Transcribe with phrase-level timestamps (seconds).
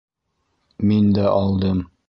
[0.93, 1.89] —Мин дә алдым.